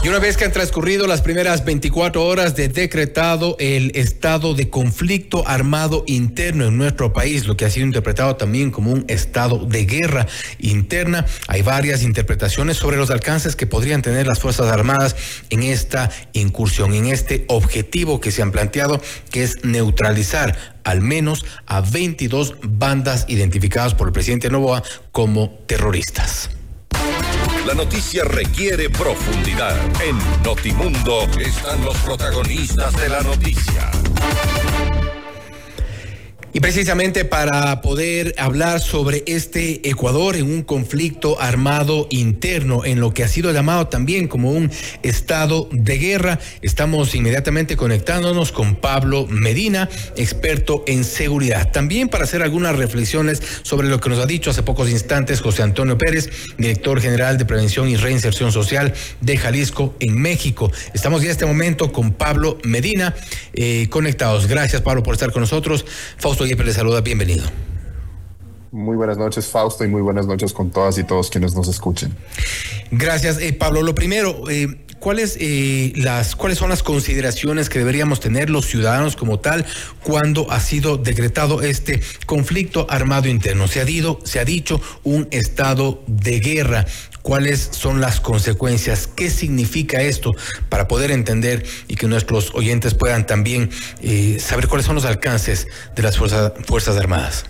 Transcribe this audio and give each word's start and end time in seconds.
Y 0.00 0.08
una 0.08 0.20
vez 0.20 0.36
que 0.36 0.44
han 0.44 0.52
transcurrido 0.52 1.08
las 1.08 1.22
primeras 1.22 1.64
24 1.64 2.24
horas 2.24 2.54
de 2.54 2.68
decretado 2.68 3.56
el 3.58 3.90
estado 3.96 4.54
de 4.54 4.70
conflicto 4.70 5.46
armado 5.46 6.04
interno 6.06 6.66
en 6.66 6.78
nuestro 6.78 7.12
país, 7.12 7.46
lo 7.46 7.56
que 7.56 7.64
ha 7.64 7.70
sido 7.70 7.84
interpretado 7.84 8.36
también 8.36 8.70
como 8.70 8.92
un 8.92 9.04
estado 9.08 9.66
de 9.66 9.86
guerra 9.86 10.28
interna, 10.60 11.26
hay 11.48 11.62
varias 11.62 12.04
interpretaciones 12.04 12.76
sobre 12.76 12.96
los 12.96 13.10
alcances 13.10 13.56
que 13.56 13.66
podrían 13.66 14.00
tener 14.00 14.28
las 14.28 14.38
Fuerzas 14.38 14.70
Armadas 14.70 15.16
en 15.50 15.64
esta 15.64 16.10
incursión, 16.32 16.94
en 16.94 17.06
este 17.06 17.44
objetivo 17.48 18.20
que 18.20 18.30
se 18.30 18.42
han 18.42 18.52
planteado, 18.52 19.02
que 19.32 19.42
es 19.42 19.64
neutralizar 19.64 20.78
al 20.84 21.00
menos 21.00 21.44
a 21.66 21.80
22 21.80 22.54
bandas 22.62 23.24
identificadas 23.28 23.94
por 23.96 24.06
el 24.06 24.12
presidente 24.12 24.48
Novoa 24.48 24.84
como 25.10 25.58
terroristas. 25.66 26.50
La 27.66 27.74
noticia 27.74 28.24
requiere 28.24 28.88
profundidad. 28.90 29.76
En 30.02 30.16
Notimundo 30.42 31.22
están 31.38 31.84
los 31.84 31.96
protagonistas 31.98 32.94
de 33.00 33.08
la 33.08 33.22
noticia. 33.22 33.90
Y 36.58 36.60
precisamente 36.60 37.24
para 37.24 37.80
poder 37.82 38.34
hablar 38.36 38.80
sobre 38.80 39.22
este 39.28 39.88
Ecuador 39.88 40.34
en 40.34 40.50
un 40.50 40.64
conflicto 40.64 41.40
armado 41.40 42.08
interno, 42.10 42.84
en 42.84 42.98
lo 42.98 43.14
que 43.14 43.22
ha 43.22 43.28
sido 43.28 43.52
llamado 43.52 43.86
también 43.86 44.26
como 44.26 44.50
un 44.50 44.68
estado 45.04 45.68
de 45.70 45.98
guerra, 45.98 46.40
estamos 46.60 47.14
inmediatamente 47.14 47.76
conectándonos 47.76 48.50
con 48.50 48.74
Pablo 48.74 49.28
Medina, 49.28 49.88
experto 50.16 50.82
en 50.88 51.04
seguridad. 51.04 51.70
También 51.70 52.08
para 52.08 52.24
hacer 52.24 52.42
algunas 52.42 52.74
reflexiones 52.74 53.40
sobre 53.62 53.86
lo 53.86 54.00
que 54.00 54.08
nos 54.08 54.18
ha 54.18 54.26
dicho 54.26 54.50
hace 54.50 54.64
pocos 54.64 54.90
instantes 54.90 55.40
José 55.40 55.62
Antonio 55.62 55.96
Pérez, 55.96 56.28
director 56.56 57.00
general 57.00 57.38
de 57.38 57.44
Prevención 57.44 57.88
y 57.88 57.94
Reinserción 57.94 58.50
Social 58.50 58.94
de 59.20 59.36
Jalisco 59.36 59.94
en 60.00 60.20
México. 60.20 60.72
Estamos 60.92 61.20
ya 61.20 61.26
en 61.26 61.30
este 61.30 61.46
momento 61.46 61.92
con 61.92 62.14
Pablo 62.14 62.58
Medina 62.64 63.14
eh, 63.52 63.86
conectados. 63.90 64.48
Gracias 64.48 64.82
Pablo 64.82 65.04
por 65.04 65.14
estar 65.14 65.30
con 65.30 65.42
nosotros. 65.42 65.86
Fausto 66.16 66.47
Yepes 66.48 66.64
le 66.64 66.72
saluda, 66.72 67.02
bienvenido. 67.02 67.44
Muy 68.70 68.96
buenas 68.96 69.18
noches, 69.18 69.48
Fausto, 69.48 69.84
y 69.84 69.88
muy 69.88 70.00
buenas 70.00 70.26
noches 70.26 70.54
con 70.54 70.70
todas 70.70 70.96
y 70.96 71.04
todos 71.04 71.28
quienes 71.28 71.54
nos 71.54 71.68
escuchen. 71.68 72.16
Gracias, 72.90 73.38
eh, 73.38 73.52
Pablo. 73.52 73.82
Lo 73.82 73.94
primero, 73.94 74.48
eh, 74.48 74.86
¿cuáles, 74.98 75.36
eh, 75.40 75.92
las, 75.96 76.36
¿cuáles 76.36 76.58
son 76.58 76.70
las 76.70 76.82
consideraciones 76.82 77.68
que 77.68 77.78
deberíamos 77.78 78.20
tener 78.20 78.50
los 78.50 78.66
ciudadanos 78.66 79.16
como 79.16 79.40
tal 79.40 79.64
cuando 80.02 80.50
ha 80.50 80.60
sido 80.60 80.96
decretado 80.96 81.62
este 81.62 82.00
conflicto 82.26 82.86
armado 82.90 83.28
interno? 83.28 83.68
Se 83.68 83.80
ha, 83.80 83.84
dicho, 83.84 84.18
se 84.24 84.40
ha 84.40 84.44
dicho 84.44 84.80
un 85.04 85.28
estado 85.30 86.02
de 86.06 86.40
guerra 86.40 86.86
cuáles 87.22 87.68
son 87.72 88.00
las 88.00 88.20
consecuencias, 88.20 89.06
qué 89.06 89.30
significa 89.30 90.00
esto 90.00 90.32
para 90.68 90.88
poder 90.88 91.10
entender 91.10 91.64
y 91.86 91.96
que 91.96 92.06
nuestros 92.06 92.54
oyentes 92.54 92.94
puedan 92.94 93.26
también 93.26 93.70
eh, 94.00 94.38
saber 94.40 94.68
cuáles 94.68 94.86
son 94.86 94.94
los 94.94 95.04
alcances 95.04 95.66
de 95.94 96.02
las 96.02 96.16
Fuerzas, 96.16 96.52
fuerzas 96.66 96.96
Armadas. 96.96 97.44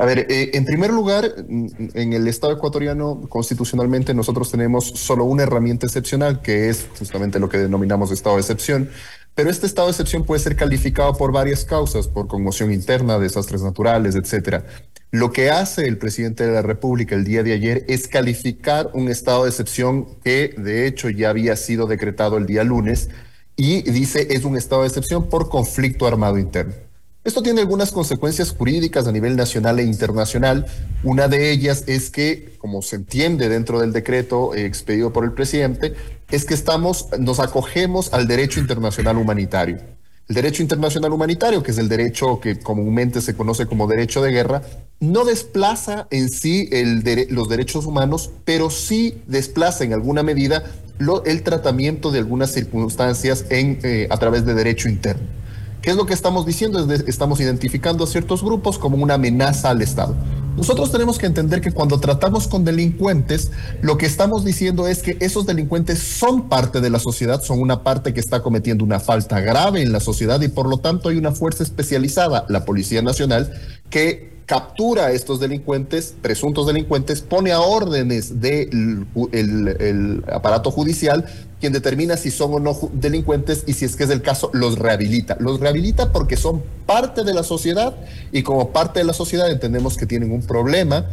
A 0.00 0.04
ver, 0.04 0.26
eh, 0.30 0.52
en 0.54 0.64
primer 0.64 0.92
lugar, 0.92 1.34
en 1.48 2.12
el 2.12 2.28
Estado 2.28 2.52
ecuatoriano, 2.52 3.20
constitucionalmente, 3.28 4.14
nosotros 4.14 4.48
tenemos 4.48 4.86
solo 4.90 5.24
una 5.24 5.42
herramienta 5.42 5.86
excepcional, 5.86 6.40
que 6.40 6.68
es 6.68 6.86
justamente 6.96 7.40
lo 7.40 7.48
que 7.48 7.58
denominamos 7.58 8.12
estado 8.12 8.36
de 8.36 8.42
excepción, 8.42 8.90
pero 9.34 9.50
este 9.50 9.66
estado 9.66 9.88
de 9.88 9.92
excepción 9.92 10.24
puede 10.24 10.40
ser 10.40 10.54
calificado 10.54 11.14
por 11.14 11.32
varias 11.32 11.64
causas, 11.64 12.06
por 12.06 12.28
conmoción 12.28 12.72
interna, 12.72 13.18
desastres 13.18 13.60
naturales, 13.62 14.14
etcétera. 14.14 14.64
Lo 15.10 15.32
que 15.32 15.50
hace 15.50 15.88
el 15.88 15.98
presidente 15.98 16.46
de 16.46 16.52
la 16.52 16.62
República 16.62 17.16
el 17.16 17.24
día 17.24 17.42
de 17.42 17.54
ayer 17.54 17.84
es 17.88 18.06
calificar 18.06 18.90
un 18.94 19.08
estado 19.08 19.44
de 19.44 19.50
excepción 19.50 20.06
que 20.22 20.54
de 20.56 20.86
hecho 20.86 21.08
ya 21.10 21.30
había 21.30 21.56
sido 21.56 21.88
decretado 21.88 22.36
el 22.36 22.46
día 22.46 22.62
lunes 22.62 23.08
y 23.56 23.82
dice 23.82 24.28
es 24.30 24.44
un 24.44 24.56
estado 24.56 24.82
de 24.82 24.88
excepción 24.88 25.28
por 25.28 25.48
conflicto 25.48 26.06
armado 26.06 26.38
interno. 26.38 26.87
Esto 27.28 27.42
tiene 27.42 27.60
algunas 27.60 27.92
consecuencias 27.92 28.52
jurídicas 28.52 29.06
a 29.06 29.12
nivel 29.12 29.36
nacional 29.36 29.78
e 29.78 29.82
internacional. 29.82 30.64
Una 31.04 31.28
de 31.28 31.50
ellas 31.50 31.84
es 31.86 32.08
que, 32.08 32.56
como 32.56 32.80
se 32.80 32.96
entiende 32.96 33.50
dentro 33.50 33.80
del 33.80 33.92
decreto 33.92 34.54
expedido 34.54 35.12
por 35.12 35.24
el 35.24 35.32
presidente, 35.32 35.92
es 36.30 36.46
que 36.46 36.54
estamos, 36.54 37.08
nos 37.18 37.38
acogemos 37.38 38.14
al 38.14 38.26
derecho 38.26 38.60
internacional 38.60 39.18
humanitario. 39.18 39.76
El 40.26 40.36
derecho 40.36 40.62
internacional 40.62 41.12
humanitario, 41.12 41.62
que 41.62 41.72
es 41.72 41.76
el 41.76 41.90
derecho 41.90 42.40
que 42.40 42.60
comúnmente 42.60 43.20
se 43.20 43.36
conoce 43.36 43.66
como 43.66 43.86
derecho 43.86 44.22
de 44.22 44.32
guerra, 44.32 44.62
no 44.98 45.26
desplaza 45.26 46.08
en 46.10 46.30
sí 46.30 46.70
los 47.28 47.50
derechos 47.50 47.84
humanos, 47.84 48.30
pero 48.46 48.70
sí 48.70 49.20
desplaza 49.26 49.84
en 49.84 49.92
alguna 49.92 50.22
medida 50.22 50.64
el 51.26 51.42
tratamiento 51.42 52.10
de 52.10 52.20
algunas 52.20 52.52
circunstancias 52.52 53.44
eh, 53.50 54.08
a 54.08 54.16
través 54.16 54.46
de 54.46 54.54
derecho 54.54 54.88
interno. 54.88 55.28
¿Qué 55.82 55.90
es 55.90 55.96
lo 55.96 56.06
que 56.06 56.14
estamos 56.14 56.44
diciendo? 56.44 56.86
estamos 56.92 57.40
identificando 57.40 58.04
a 58.04 58.06
ciertos 58.06 58.42
grupos 58.42 58.78
como 58.78 58.96
una 58.96 59.14
amenaza 59.14 59.70
al 59.70 59.82
Estado. 59.82 60.14
Nosotros 60.56 60.90
tenemos 60.90 61.18
que 61.18 61.26
entender 61.26 61.60
que 61.60 61.70
cuando 61.70 62.00
tratamos 62.00 62.48
con 62.48 62.64
delincuentes, 62.64 63.52
lo 63.80 63.96
que 63.96 64.06
estamos 64.06 64.44
diciendo 64.44 64.88
es 64.88 65.02
que 65.02 65.16
esos 65.20 65.46
delincuentes 65.46 66.00
son 66.00 66.48
parte 66.48 66.80
de 66.80 66.90
la 66.90 66.98
sociedad, 66.98 67.40
son 67.42 67.60
una 67.60 67.84
parte 67.84 68.12
que 68.12 68.18
está 68.18 68.42
cometiendo 68.42 68.84
una 68.84 68.98
falta 68.98 69.38
grave 69.38 69.82
en 69.82 69.92
la 69.92 70.00
sociedad 70.00 70.40
y 70.40 70.48
por 70.48 70.68
lo 70.68 70.78
tanto 70.78 71.10
hay 71.10 71.16
una 71.16 71.30
fuerza 71.30 71.62
especializada, 71.62 72.44
la 72.48 72.64
Policía 72.64 73.02
Nacional, 73.02 73.52
que 73.88 74.37
captura 74.48 75.06
a 75.06 75.12
estos 75.12 75.40
delincuentes, 75.40 76.14
presuntos 76.22 76.66
delincuentes, 76.66 77.20
pone 77.20 77.52
a 77.52 77.60
órdenes 77.60 78.40
del 78.40 79.06
el, 79.30 80.24
aparato 80.32 80.70
judicial, 80.70 81.26
quien 81.60 81.74
determina 81.74 82.16
si 82.16 82.30
son 82.30 82.54
o 82.54 82.58
no 82.58 82.74
delincuentes 82.94 83.64
y 83.66 83.74
si 83.74 83.84
es 83.84 83.94
que 83.94 84.04
es 84.04 84.10
el 84.10 84.22
caso, 84.22 84.50
los 84.54 84.78
rehabilita. 84.78 85.36
Los 85.38 85.60
rehabilita 85.60 86.12
porque 86.12 86.38
son 86.38 86.62
parte 86.86 87.24
de 87.24 87.34
la 87.34 87.42
sociedad 87.42 87.94
y 88.32 88.42
como 88.42 88.70
parte 88.70 89.00
de 89.00 89.04
la 89.04 89.12
sociedad 89.12 89.50
entendemos 89.50 89.98
que 89.98 90.06
tienen 90.06 90.32
un 90.32 90.40
problema 90.40 91.04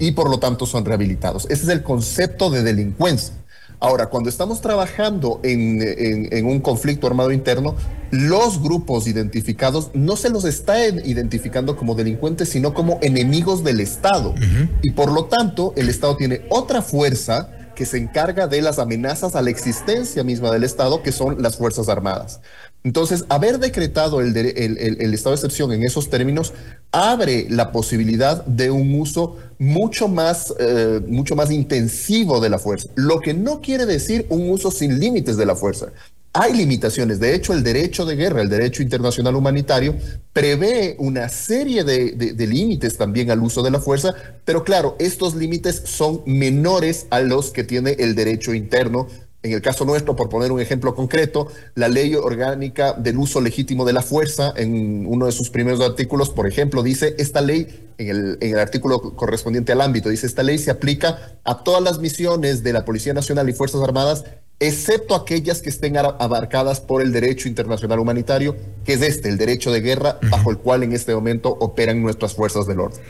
y 0.00 0.10
por 0.10 0.28
lo 0.28 0.40
tanto 0.40 0.66
son 0.66 0.84
rehabilitados. 0.84 1.44
Ese 1.44 1.62
es 1.62 1.68
el 1.68 1.84
concepto 1.84 2.50
de 2.50 2.64
delincuencia. 2.64 3.39
Ahora, 3.80 4.10
cuando 4.10 4.28
estamos 4.28 4.60
trabajando 4.60 5.40
en, 5.42 6.46
un 6.46 6.60
conflicto 6.60 7.06
armado 7.06 7.32
interno, 7.32 7.76
los 8.10 8.62
grupos 8.62 9.06
identificados 9.06 9.90
no 9.94 10.16
se 10.16 10.28
los 10.28 10.44
está 10.44 10.86
identificando 10.86 11.76
como 11.76 11.94
delincuentes, 11.94 12.50
sino 12.50 12.74
como 12.74 12.98
enemigos 13.00 13.64
del 13.64 13.80
Estado. 13.80 14.34
Y 14.82 14.90
por 14.90 15.10
lo 15.10 15.24
tanto, 15.24 15.72
el 15.76 15.88
Estado 15.88 16.16
tiene 16.16 16.42
otra 16.50 16.82
fuerza 16.82 17.50
que 17.74 17.86
se 17.86 17.96
encarga 17.96 18.46
de 18.46 18.60
las 18.60 18.78
amenazas 18.78 19.34
a 19.34 19.40
la 19.40 19.48
existencia 19.48 20.22
misma 20.24 20.50
del 20.50 20.64
Estado, 20.64 21.02
que 21.02 21.12
son 21.12 21.40
las 21.40 21.56
Fuerzas 21.56 21.88
Armadas. 21.88 22.42
Entonces, 22.82 23.26
haber 23.28 23.58
decretado 23.58 24.20
el, 24.20 24.34
estado 24.36 25.30
de 25.30 25.36
excepción 25.36 25.72
en 25.72 25.82
esos 25.82 26.08
términos 26.08 26.54
abre 26.92 27.46
la 27.50 27.72
posibilidad 27.72 28.44
de 28.46 28.70
un 28.70 28.98
uso 28.98 29.36
mucho 29.58 30.08
más, 30.08 30.54
eh, 30.58 31.00
mucho 31.06 31.36
más 31.36 31.50
intensivo 31.50 32.40
de 32.40 32.48
la 32.48 32.58
fuerza, 32.58 32.88
lo 32.94 33.20
que 33.20 33.34
no 33.34 33.60
quiere 33.60 33.84
decir 33.84 34.26
un 34.30 34.48
uso 34.48 34.70
sin 34.70 34.98
límites 34.98 35.36
de 35.36 35.46
la 35.46 35.56
fuerza. 35.56 35.92
Hay 36.32 36.54
limitaciones. 36.54 37.18
De 37.18 37.34
hecho, 37.34 37.52
el 37.52 37.64
derecho 37.64 38.06
de 38.06 38.14
guerra, 38.14 38.40
el 38.40 38.48
derecho 38.48 38.84
internacional 38.84 39.34
humanitario, 39.34 39.96
prevé 40.32 40.94
una 41.00 41.28
serie 41.28 41.82
de 41.82 42.46
límites 42.46 42.96
también 42.96 43.32
al 43.32 43.42
uso 43.42 43.64
de 43.64 43.72
la 43.72 43.80
fuerza, 43.80 44.14
pero 44.44 44.62
claro, 44.62 44.94
estos 45.00 45.34
límites 45.34 45.82
son 45.86 46.22
menores 46.26 47.08
a 47.10 47.20
los 47.20 47.50
que 47.50 47.64
tiene 47.64 47.96
el 47.98 48.14
derecho 48.14 48.54
interno 48.54 49.08
en 49.42 49.52
el 49.52 49.62
caso 49.62 49.84
nuestro, 49.84 50.16
por 50.16 50.28
poner 50.28 50.52
un 50.52 50.60
ejemplo 50.60 50.94
concreto, 50.94 51.48
la 51.74 51.88
ley 51.88 52.14
orgánica 52.14 52.92
del 52.92 53.16
uso 53.16 53.40
legítimo 53.40 53.84
de 53.84 53.92
la 53.92 54.02
fuerza, 54.02 54.52
en 54.56 55.06
uno 55.06 55.26
de 55.26 55.32
sus 55.32 55.48
primeros 55.48 55.80
artículos, 55.80 56.30
por 56.30 56.46
ejemplo, 56.46 56.82
dice, 56.82 57.14
esta 57.18 57.40
ley, 57.40 57.89
en 58.00 58.08
el, 58.08 58.38
en 58.40 58.52
el 58.52 58.58
artículo 58.58 59.14
correspondiente 59.14 59.72
al 59.72 59.80
ámbito, 59.80 60.08
dice, 60.08 60.26
esta 60.26 60.42
ley 60.42 60.58
se 60.58 60.70
aplica 60.70 61.38
a 61.44 61.62
todas 61.62 61.82
las 61.82 61.98
misiones 61.98 62.62
de 62.62 62.72
la 62.72 62.84
Policía 62.84 63.12
Nacional 63.12 63.48
y 63.48 63.52
Fuerzas 63.52 63.82
Armadas 63.82 64.24
excepto 64.60 65.14
aquellas 65.14 65.62
que 65.62 65.70
estén 65.70 65.96
abarcadas 65.96 66.80
por 66.80 67.00
el 67.00 67.12
derecho 67.12 67.48
internacional 67.48 67.98
humanitario, 67.98 68.58
que 68.84 68.92
es 68.92 69.00
este, 69.00 69.30
el 69.30 69.38
derecho 69.38 69.72
de 69.72 69.80
guerra, 69.80 70.18
bajo 70.30 70.50
el 70.50 70.58
cual 70.58 70.82
en 70.82 70.92
este 70.92 71.14
momento 71.14 71.48
operan 71.48 72.02
nuestras 72.02 72.34
fuerzas 72.34 72.66
del 72.66 72.80
orden. 72.80 73.00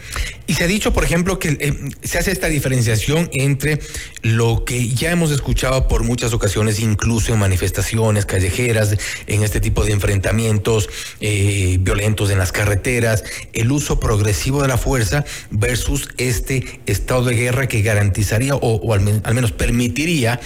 Y 0.47 0.55
se 0.55 0.63
ha 0.63 0.67
dicho, 0.69 0.93
por 0.93 1.03
ejemplo, 1.03 1.41
que 1.41 1.59
eh, 1.61 1.91
se 2.03 2.19
hace 2.19 2.31
esta 2.31 2.47
diferenciación 2.47 3.29
entre 3.33 3.81
lo 4.23 4.65
que 4.65 4.91
ya 4.91 5.11
hemos 5.11 5.33
escuchado 5.33 5.89
por 5.89 6.05
muchas 6.05 6.33
ocasiones, 6.33 6.79
incluso 6.79 7.33
en 7.33 7.41
manifestaciones 7.41 8.27
callejeras, 8.27 8.97
en 9.27 9.43
este 9.43 9.61
tipo 9.61 9.85
de 9.85 9.93
enfrentamientos 9.93 10.89
eh, 11.21 11.79
violentos 11.81 12.31
en 12.31 12.39
las 12.39 12.53
carreteras, 12.53 13.25
el 13.53 13.73
uso 13.73 13.99
progresivo 13.99 14.63
de 14.63 14.69
la 14.69 14.79
fuerza 14.81 15.25
versus 15.51 16.09
este 16.17 16.81
estado 16.87 17.27
de 17.27 17.35
guerra 17.35 17.69
que 17.69 17.83
garantizaría 17.83 18.57
o, 18.57 18.93
al, 18.93 19.01
menos 19.01 19.53
permitiría 19.53 20.41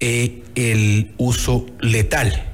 eh, 0.00 0.42
el 0.56 1.14
uso 1.18 1.66
letal. 1.80 2.50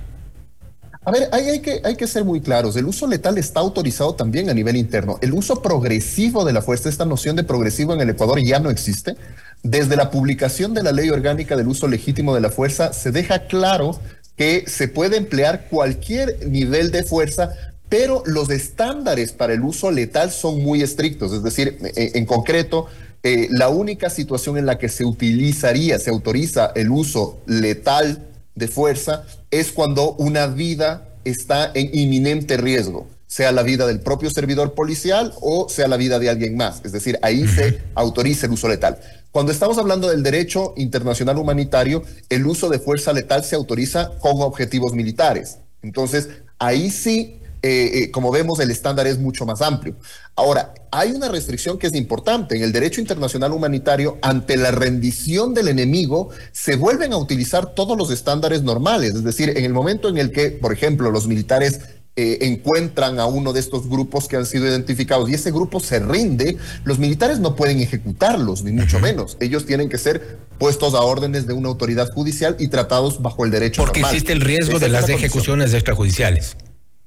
A 1.03 1.13
ver, 1.13 1.31
hay, 1.33 1.61
que, 1.61 1.81
hay 1.83 1.97
que 1.97 2.07
ser 2.07 2.25
muy 2.25 2.43
claros. 2.43 2.77
El 2.77 2.85
uso 2.85 3.07
letal 3.07 3.39
está 3.39 3.61
autorizado 3.61 4.15
también 4.15 4.51
a 4.51 4.55
nivel 4.55 4.77
interno. 4.77 5.19
El 5.23 5.33
uso 5.33 5.63
progresivo 5.63 6.45
de 6.45 6.53
la 6.53 6.61
fuerza, 6.61 6.91
esta 6.91 7.07
noción 7.07 7.37
de 7.37 7.43
progresivo 7.43 7.95
en 7.95 8.03
el 8.03 8.11
Ecuador 8.11 8.39
ya 8.45 8.61
no 8.61 8.69
existe. 8.69 9.17
Desde 9.63 9.97
la 9.97 10.11
publicación 10.11 10.75
de 10.75 10.83
la 10.83 10.93
ley 10.93 11.09
orgánica 11.09 11.57
del 11.57 11.69
uso 11.69 11.89
legítimo 11.89 12.35
de 12.35 12.43
la 12.43 12.51
fuerza, 12.51 12.93
se 12.93 13.13
deja 13.13 13.47
claro 13.47 13.99
que 14.37 14.65
se 14.67 14.89
puede 14.89 15.17
emplear 15.17 15.69
cualquier 15.69 16.49
nivel 16.49 16.91
de 16.91 17.03
fuerza, 17.03 17.55
pero 17.91 18.23
los 18.25 18.49
estándares 18.51 19.33
para 19.33 19.53
el 19.53 19.63
uso 19.63 19.91
letal 19.91 20.31
son 20.31 20.63
muy 20.63 20.81
estrictos. 20.81 21.33
Es 21.33 21.43
decir, 21.43 21.77
en, 21.97 22.25
concreto, 22.25 22.87
eh, 23.23 23.49
la 23.51 23.69
única 23.69 24.09
situación 24.09 24.57
en 24.57 24.65
la 24.65 24.79
que 24.79 24.89
se 24.89 25.05
utilizaría, 25.05 25.99
se 25.99 26.09
autoriza 26.09 26.73
el 26.77 26.91
uso 26.91 27.41
letal 27.47 28.29
de 28.55 28.69
fuerza 28.69 29.25
es 29.51 29.73
cuando 29.73 30.13
una 30.13 30.47
vida 30.47 31.09
está 31.25 31.73
en 31.75 31.91
inminente 31.93 32.57
riesgo, 32.57 33.09
sea 33.27 33.51
la 33.51 33.65
vida 33.65 33.87
del 33.87 34.01
propio 34.01 34.31
servidor 34.31 34.75
policial 34.75 35.35
o 35.41 35.69
sea 35.69 35.89
la 35.89 35.97
vida 35.97 36.21
de 36.21 36.31
alguien 36.31 36.57
más. 36.57 36.81
Es 36.85 36.93
decir, 36.93 37.19
ahí 37.23 37.47
se 37.49 37.83
autoriza 37.95 38.47
el 38.47 38.53
uso 38.53 38.69
letal. 38.69 38.99
Cuando 39.33 39.51
estamos 39.51 39.79
hablando 39.79 40.09
del 40.09 40.23
derecho 40.23 40.75
internacional 40.77 41.39
humanitario, 41.39 42.05
el 42.29 42.47
uso 42.47 42.69
de 42.69 42.79
fuerza 42.79 43.13
letal 43.13 43.45
se 43.45 43.57
autoriza 43.57 44.13
con 44.21 44.43
objetivos 44.43 44.93
militares. 44.93 45.59
Entonces, 45.83 46.29
ahí 46.59 46.91
sí 46.91 47.40
eh, 47.63 47.91
eh, 47.95 48.11
como 48.11 48.31
vemos, 48.31 48.59
el 48.61 48.71
estándar 48.71 49.07
es 49.07 49.19
mucho 49.19 49.45
más 49.45 49.61
amplio. 49.61 49.97
Ahora, 50.35 50.73
hay 50.91 51.13
una 51.13 51.29
restricción 51.29 51.79
que 51.79 51.89
es 51.89 51.95
importante. 51.95 52.57
En 52.57 52.63
el 52.63 52.73
derecho 52.73 53.01
internacional 53.01 53.53
humanitario, 53.53 54.19
ante 54.23 54.57
la 54.57 54.71
rendición 54.71 55.53
del 55.53 55.69
enemigo, 55.69 56.31
se 56.53 56.77
vuelven 56.77 57.13
a 57.13 57.19
utilizar 57.19 57.75
todos 57.75 57.99
los 57.99 58.11
estándares 58.11 58.63
normales. 58.63 59.15
Es 59.15 59.25
decir, 59.25 59.51
en 59.51 59.65
el 59.65 59.73
momento 59.73 60.09
en 60.09 60.17
el 60.17 60.33
que, 60.33 60.51
por 60.51 60.73
ejemplo, 60.73 61.11
los 61.11 61.27
militares 61.27 61.81
eh, 62.17 62.39
encuentran 62.43 63.21
a 63.21 63.27
uno 63.27 63.53
de 63.53 63.61
estos 63.61 63.89
grupos 63.89 64.27
que 64.27 64.37
han 64.37 64.45
sido 64.45 64.67
identificados 64.67 65.31
y 65.31 65.35
ese 65.35 65.53
grupo 65.53 65.81
se 65.81 66.01
rinde, 66.01 66.57
los 66.85 66.99
militares 66.99 67.39
no 67.39 67.55
pueden 67.55 67.81
ejecutarlos, 67.81 68.65
ni 68.65 68.73
mucho 68.73 68.99
menos. 69.01 69.37
Ellos 69.41 69.65
tienen 69.65 69.89
que 69.89 69.97
ser 69.97 70.39
puestos 70.59 70.95
a 70.95 71.03
órdenes 71.03 71.47
de 71.47 71.53
una 71.53 71.69
autoridad 71.69 72.09
judicial 72.13 72.57
y 72.59 72.69
tratados 72.69 73.23
bajo 73.23 73.45
el 73.45 73.51
derecho. 73.51 73.83
Porque 73.83 74.01
existe 74.01 74.33
el 74.33 74.41
riesgo 74.41 74.79
de 74.79 74.89
las 74.89 75.09
ejecuciones 75.09 75.73
extrajudiciales. 75.73 76.57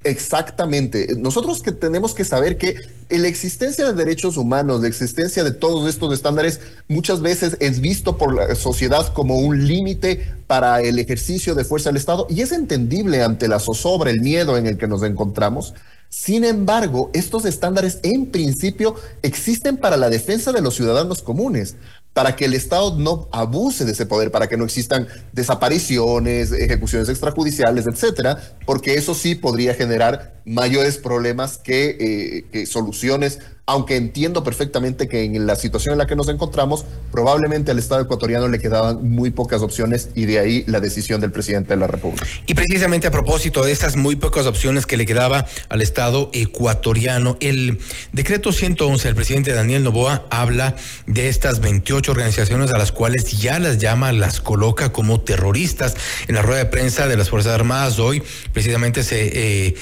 Exactamente. 0.03 1.15
Nosotros 1.17 1.61
que 1.61 1.71
tenemos 1.71 2.13
que 2.13 2.25
saber 2.25 2.57
que 2.57 2.75
la 3.09 3.27
existencia 3.27 3.85
de 3.85 3.94
derechos 3.94 4.38
humanos, 4.38 4.81
la 4.81 4.88
existencia 4.88 5.44
de 5.44 5.51
todos 5.51 5.88
estos 5.88 6.13
estándares, 6.13 6.59
muchas 6.88 7.21
veces 7.21 7.57
es 7.59 7.79
visto 7.79 8.17
por 8.17 8.33
la 8.35 8.53
sociedad 8.55 9.13
como 9.13 9.38
un 9.38 9.65
límite 9.65 10.33
para 10.47 10.81
el 10.81 11.00
ejercicio 11.00 11.55
de 11.55 11.63
fuerza 11.63 11.89
del 11.89 11.97
Estado 11.97 12.27
y 12.29 12.41
es 12.41 12.51
entendible 12.51 13.23
ante 13.23 13.47
la 13.47 13.59
zozobra, 13.59 14.11
el 14.11 14.21
miedo 14.21 14.57
en 14.57 14.67
el 14.67 14.77
que 14.77 14.88
nos 14.88 15.03
encontramos. 15.03 15.73
Sin 16.09 16.44
embargo, 16.44 17.09
estos 17.13 17.45
estándares 17.45 18.00
en 18.03 18.27
principio 18.27 18.95
existen 19.23 19.77
para 19.77 19.97
la 19.97 20.09
defensa 20.09 20.51
de 20.51 20.61
los 20.61 20.75
ciudadanos 20.75 21.23
comunes, 21.23 21.75
para 22.13 22.36
que 22.36 22.45
el 22.45 22.54
Estado 22.54 22.95
no 22.98 23.27
abuse 23.31 23.86
de 23.86 23.92
ese 23.92 24.06
poder, 24.06 24.31
para 24.31 24.48
que 24.48 24.56
no 24.56 24.65
existan 24.65 25.07
desapariciones, 25.31 26.51
ejecuciones 26.51 27.10
extrajudiciales, 27.10 27.88
etcétera, 27.88 28.38
porque 28.65 28.95
eso 28.95 29.15
sí 29.15 29.36
podría 29.36 29.74
generar 29.74 30.42
mayores 30.45 30.97
problemas 30.97 31.57
que, 31.57 31.97
eh, 31.99 32.45
que 32.51 32.65
soluciones 32.65 33.39
aunque 33.65 33.95
entiendo 33.95 34.43
perfectamente 34.43 35.07
que 35.07 35.23
en 35.23 35.47
la 35.47 35.55
situación 35.55 35.93
en 35.93 35.99
la 35.99 36.05
que 36.05 36.17
nos 36.17 36.27
encontramos, 36.27 36.85
probablemente 37.11 37.71
al 37.71 37.79
Estado 37.79 38.01
ecuatoriano 38.01 38.49
le 38.49 38.59
quedaban 38.59 39.09
muy 39.09 39.31
pocas 39.31 39.61
opciones 39.61 40.09
y 40.15 40.25
de 40.25 40.39
ahí 40.39 40.63
la 40.67 40.81
decisión 40.81 41.21
del 41.21 41.31
presidente 41.31 41.69
de 41.69 41.77
la 41.77 41.87
República. 41.87 42.27
Y 42.45 42.55
precisamente 42.55 43.07
a 43.07 43.11
propósito 43.11 43.63
de 43.63 43.71
esas 43.71 43.95
muy 43.95 44.17
pocas 44.17 44.47
opciones 44.47 44.85
que 44.85 44.97
le 44.97 45.05
quedaba 45.05 45.45
al 45.69 45.81
Estado 45.81 46.29
ecuatoriano, 46.33 47.37
el 47.39 47.79
decreto 48.11 48.51
111 48.51 49.07
del 49.07 49.15
presidente 49.15 49.53
Daniel 49.53 49.83
Novoa 49.83 50.25
habla 50.29 50.75
de 51.07 51.29
estas 51.29 51.61
28 51.61 52.11
organizaciones 52.11 52.69
a 52.73 52.77
las 52.77 52.91
cuales 52.91 53.31
ya 53.39 53.59
las 53.59 53.77
llama, 53.77 54.11
las 54.11 54.41
coloca 54.41 54.91
como 54.91 55.21
terroristas. 55.21 55.95
En 56.27 56.35
la 56.35 56.41
rueda 56.41 56.59
de 56.59 56.69
prensa 56.69 57.07
de 57.07 57.15
las 57.15 57.29
Fuerzas 57.29 57.53
Armadas 57.53 57.97
hoy 57.97 58.21
precisamente 58.51 59.03
se 59.03 59.67
eh, 59.67 59.75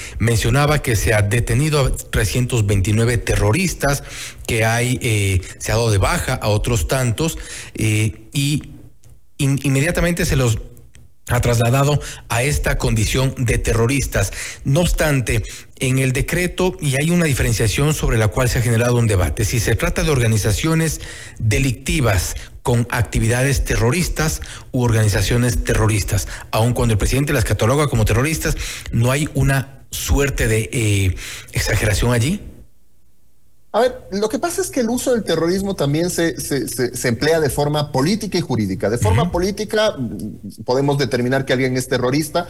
que 0.82 0.96
se 0.96 1.14
ha 1.14 1.22
detenido 1.22 1.80
a 1.80 1.90
329 1.90 3.18
terroristas 3.18 4.02
que 4.46 4.64
hay, 4.64 4.98
eh, 5.02 5.40
se 5.58 5.72
ha 5.72 5.76
dado 5.76 5.90
de 5.90 5.98
baja 5.98 6.34
a 6.34 6.48
otros 6.48 6.88
tantos 6.88 7.38
eh, 7.74 8.28
y 8.32 8.70
inmediatamente 9.38 10.26
se 10.26 10.36
los 10.36 10.58
ha 11.28 11.40
trasladado 11.40 12.00
a 12.28 12.42
esta 12.42 12.76
condición 12.78 13.34
de 13.38 13.58
terroristas. 13.58 14.32
No 14.64 14.80
obstante, 14.80 15.42
en 15.78 15.98
el 15.98 16.12
decreto, 16.12 16.76
y 16.80 16.96
hay 16.96 17.10
una 17.10 17.24
diferenciación 17.24 17.94
sobre 17.94 18.18
la 18.18 18.28
cual 18.28 18.48
se 18.48 18.58
ha 18.58 18.62
generado 18.62 18.96
un 18.96 19.06
debate, 19.06 19.44
si 19.44 19.58
se 19.58 19.74
trata 19.74 20.02
de 20.02 20.10
organizaciones 20.10 21.00
delictivas 21.38 22.36
con 22.62 22.86
actividades 22.90 23.64
terroristas 23.64 24.40
u 24.70 24.82
organizaciones 24.82 25.64
terroristas, 25.64 26.28
aun 26.50 26.74
cuando 26.74 26.92
el 26.92 26.98
presidente 26.98 27.32
las 27.32 27.44
cataloga 27.44 27.88
como 27.88 28.04
terroristas, 28.04 28.56
¿no 28.92 29.10
hay 29.10 29.28
una 29.34 29.81
suerte 29.92 30.48
de 30.48 30.68
eh, 30.72 31.16
exageración 31.52 32.12
allí? 32.12 32.40
A 33.74 33.80
ver, 33.80 34.02
lo 34.10 34.28
que 34.28 34.38
pasa 34.38 34.60
es 34.60 34.70
que 34.70 34.80
el 34.80 34.90
uso 34.90 35.12
del 35.12 35.24
terrorismo 35.24 35.74
también 35.74 36.10
se, 36.10 36.38
se, 36.38 37.08
emplea 37.08 37.40
de 37.40 37.48
forma 37.48 37.90
política 37.90 38.36
y 38.36 38.42
jurídica. 38.42 38.90
De 38.90 38.98
forma 38.98 39.32
política 39.32 39.96
mm, 39.96 40.62
podemos 40.64 40.98
determinar 40.98 41.46
que 41.46 41.54
alguien 41.54 41.74
es 41.78 41.88
terrorista. 41.88 42.46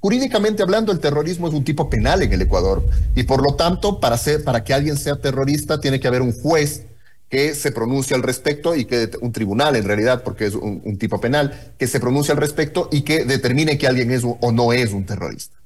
Jurídicamente 0.00 0.62
hablando, 0.62 0.92
el 0.92 1.00
terrorismo 1.00 1.48
es 1.48 1.54
un 1.54 1.64
tipo 1.64 1.88
penal 1.88 2.22
en 2.22 2.30
el 2.30 2.42
Ecuador 2.42 2.84
y 3.14 3.22
por 3.22 3.42
lo 3.42 3.56
tanto, 3.56 4.00
para, 4.00 4.18
ser, 4.18 4.44
para 4.44 4.64
que 4.64 4.74
alguien 4.74 4.98
sea 4.98 5.16
terrorista 5.16 5.80
tiene 5.80 5.98
que 5.98 6.08
haber 6.08 6.20
un 6.20 6.32
juez 6.32 6.82
que 7.30 7.54
se 7.54 7.72
pronuncie 7.72 8.14
al 8.14 8.22
respecto 8.22 8.76
y 8.76 8.84
que 8.84 9.10
un 9.22 9.32
tribunal 9.32 9.76
en 9.76 9.84
realidad, 9.84 10.22
porque 10.22 10.44
es 10.44 10.54
un, 10.54 10.82
un 10.84 10.98
tipo 10.98 11.18
penal, 11.22 11.72
que 11.78 11.86
se 11.86 12.00
pronuncie 12.00 12.32
al 12.32 12.38
respecto 12.38 12.90
y 12.92 13.00
que 13.00 13.24
determine 13.24 13.78
que 13.78 13.86
alguien 13.86 14.10
es 14.10 14.24
o 14.24 14.52
no 14.52 14.74
es 14.74 14.92
un 14.92 15.06
terrorista. 15.06 15.56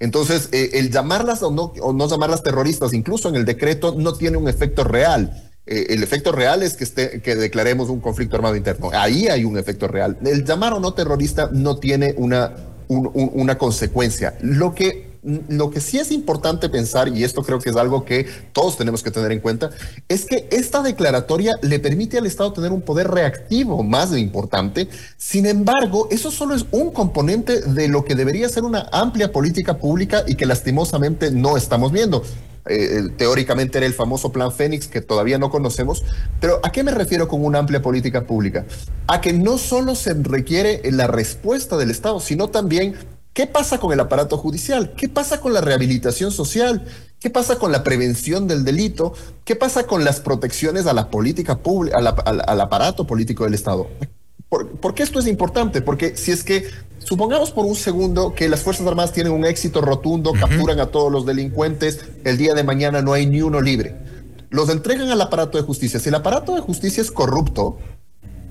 Entonces, 0.00 0.48
eh, 0.52 0.70
el 0.74 0.90
llamarlas 0.90 1.42
o 1.42 1.50
no, 1.50 1.72
o 1.80 1.92
no 1.92 2.08
llamarlas 2.08 2.42
terroristas, 2.42 2.94
incluso 2.94 3.28
en 3.28 3.36
el 3.36 3.44
decreto, 3.44 3.94
no 3.96 4.14
tiene 4.14 4.38
un 4.38 4.48
efecto 4.48 4.82
real. 4.82 5.50
Eh, 5.66 5.88
el 5.90 6.02
efecto 6.02 6.32
real 6.32 6.62
es 6.62 6.74
que, 6.74 6.84
esté, 6.84 7.20
que 7.20 7.36
declaremos 7.36 7.90
un 7.90 8.00
conflicto 8.00 8.36
armado 8.36 8.56
interno. 8.56 8.90
Ahí 8.92 9.28
hay 9.28 9.44
un 9.44 9.58
efecto 9.58 9.86
real. 9.86 10.16
El 10.24 10.44
llamar 10.44 10.72
o 10.72 10.80
no 10.80 10.94
terrorista 10.94 11.50
no 11.52 11.76
tiene 11.76 12.14
una, 12.16 12.54
una 12.88 13.58
consecuencia. 13.58 14.36
Lo 14.40 14.74
que 14.74 15.09
lo 15.22 15.70
que 15.70 15.80
sí 15.80 15.98
es 15.98 16.10
importante 16.10 16.68
pensar, 16.68 17.08
y 17.08 17.24
esto 17.24 17.42
creo 17.42 17.58
que 17.58 17.70
es 17.70 17.76
algo 17.76 18.04
que 18.04 18.26
todos 18.52 18.76
tenemos 18.76 19.02
que 19.02 19.10
tener 19.10 19.32
en 19.32 19.40
cuenta, 19.40 19.70
es 20.08 20.24
que 20.24 20.48
esta 20.50 20.82
declaratoria 20.82 21.56
le 21.62 21.78
permite 21.78 22.18
al 22.18 22.26
Estado 22.26 22.52
tener 22.52 22.72
un 22.72 22.82
poder 22.82 23.08
reactivo 23.08 23.82
más 23.82 24.16
importante. 24.16 24.88
Sin 25.16 25.46
embargo, 25.46 26.08
eso 26.10 26.30
solo 26.30 26.54
es 26.54 26.66
un 26.70 26.90
componente 26.90 27.60
de 27.60 27.88
lo 27.88 28.04
que 28.04 28.14
debería 28.14 28.48
ser 28.48 28.64
una 28.64 28.88
amplia 28.92 29.32
política 29.32 29.78
pública 29.78 30.24
y 30.26 30.34
que 30.34 30.46
lastimosamente 30.46 31.30
no 31.30 31.56
estamos 31.56 31.92
viendo. 31.92 32.22
Eh, 32.66 32.98
eh, 32.98 33.08
teóricamente 33.16 33.78
era 33.78 33.86
el 33.86 33.94
famoso 33.94 34.32
Plan 34.32 34.52
Fénix 34.52 34.86
que 34.86 35.00
todavía 35.00 35.38
no 35.38 35.50
conocemos, 35.50 36.04
pero 36.40 36.60
¿a 36.62 36.70
qué 36.70 36.82
me 36.84 36.92
refiero 36.92 37.26
con 37.26 37.44
una 37.44 37.58
amplia 37.58 37.80
política 37.80 38.26
pública? 38.26 38.66
A 39.06 39.20
que 39.20 39.32
no 39.32 39.56
solo 39.56 39.94
se 39.94 40.14
requiere 40.14 40.82
la 40.92 41.06
respuesta 41.06 41.76
del 41.78 41.90
Estado, 41.90 42.20
sino 42.20 42.48
también 42.48 42.94
¿Qué 43.32 43.46
pasa 43.46 43.78
con 43.78 43.92
el 43.92 44.00
aparato 44.00 44.36
judicial? 44.36 44.92
¿Qué 44.96 45.08
pasa 45.08 45.40
con 45.40 45.52
la 45.52 45.60
rehabilitación 45.60 46.32
social? 46.32 46.84
¿Qué 47.20 47.30
pasa 47.30 47.58
con 47.58 47.70
la 47.70 47.84
prevención 47.84 48.48
del 48.48 48.64
delito? 48.64 49.14
¿Qué 49.44 49.54
pasa 49.54 49.86
con 49.86 50.04
las 50.04 50.20
protecciones 50.20 50.86
a 50.86 50.92
la 50.92 51.10
política 51.10 51.58
pública, 51.58 51.96
al, 51.98 52.60
aparato 52.60 53.06
político 53.06 53.44
del 53.44 53.54
Estado? 53.54 53.88
¿Por, 54.48 54.94
qué 54.94 55.04
esto 55.04 55.20
es 55.20 55.28
importante? 55.28 55.80
Porque 55.80 56.16
si 56.16 56.32
es 56.32 56.42
que 56.42 56.64
supongamos 56.98 57.52
por 57.52 57.66
un 57.66 57.76
segundo 57.76 58.34
que 58.34 58.48
las 58.48 58.62
Fuerzas 58.62 58.84
Armadas 58.84 59.12
tienen 59.12 59.32
un 59.32 59.44
éxito 59.44 59.80
rotundo, 59.80 60.32
capturan 60.32 60.80
a 60.80 60.86
todos 60.86 61.12
los 61.12 61.24
delincuentes, 61.24 62.00
el 62.24 62.36
día 62.36 62.54
de 62.54 62.64
mañana 62.64 63.00
no 63.00 63.12
hay 63.12 63.26
ni 63.26 63.42
uno 63.42 63.60
libre. 63.60 63.94
Los 64.48 64.70
entregan 64.70 65.08
al 65.08 65.20
aparato 65.20 65.56
de 65.56 65.62
justicia. 65.62 66.00
Si 66.00 66.08
el 66.08 66.16
aparato 66.16 66.56
de 66.56 66.62
justicia 66.62 67.00
es 67.00 67.12
corrupto, 67.12 67.78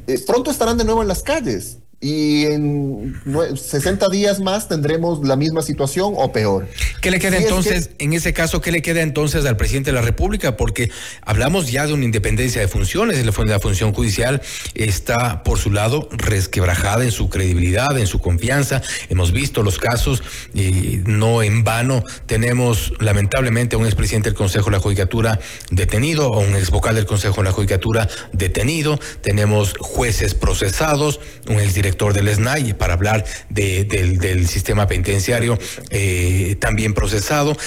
eh, 0.07 0.23
pronto 0.25 0.49
estarán 0.49 0.77
de 0.77 0.85
nuevo 0.85 1.01
en 1.01 1.09
las 1.09 1.21
calles 1.21 1.79
y 2.01 2.45
en 2.45 3.21
60 3.55 4.07
días 4.09 4.39
más 4.39 4.69
tendremos 4.69 5.27
la 5.27 5.35
misma 5.35 5.61
situación 5.61 6.13
o 6.15 6.31
peor. 6.31 6.67
¿Qué 7.01 7.11
le 7.11 7.19
queda 7.19 7.37
entonces, 7.37 7.89
en 7.99 8.13
ese 8.13 8.31
caso, 8.31 8.61
qué 8.61 8.71
le 8.71 8.81
queda 8.81 9.01
entonces 9.01 9.45
al 9.45 9.57
presidente 9.57 9.91
de 9.91 9.95
la 9.95 10.01
República? 10.01 10.55
Porque 10.55 10.91
hablamos 11.21 11.69
ya 11.69 11.85
de 11.85 11.93
una 11.93 12.05
independencia 12.05 12.61
de 12.61 12.69
funciones, 12.69 13.25
la 13.25 13.59
función 13.59 13.93
judicial 13.93 14.41
está 14.75 15.43
por 15.43 15.59
su 15.59 15.71
lado 15.71 16.07
resquebrajada 16.11 17.03
en 17.03 17.11
su 17.11 17.29
credibilidad, 17.29 17.97
en 17.97 18.07
su 18.07 18.19
confianza. 18.19 18.81
Hemos 19.09 19.33
visto 19.33 19.61
los 19.61 19.77
casos, 19.77 20.23
y 20.53 21.01
no 21.05 21.43
en 21.43 21.63
vano 21.63 22.03
tenemos 22.25 22.93
lamentablemente 22.99 23.75
a 23.75 23.79
un 23.79 23.85
expresidente 23.85 24.29
del 24.29 24.37
Consejo 24.37 24.65
de 24.65 24.77
la 24.77 24.79
Judicatura 24.79 25.39
detenido, 25.69 26.33
a 26.33 26.39
un 26.39 26.55
ex 26.55 26.69
vocal 26.69 26.95
del 26.95 27.05
Consejo 27.05 27.37
de 27.37 27.43
la 27.43 27.51
Judicatura 27.51 28.07
detenido, 28.31 28.99
tenemos 29.21 29.73
jueces 29.79 30.33
procesados, 30.33 31.19
un 31.47 31.59
exdirector 31.59 31.88
director 31.89 32.13
del 32.13 32.33
SNAI 32.33 32.73
para 32.73 32.93
hablar 32.93 33.25
del, 33.49 34.47
sistema 34.47 34.87
penitenciario 34.87 35.57
eh, 35.89 36.55
también 36.59 36.93
procesado. 36.93 37.57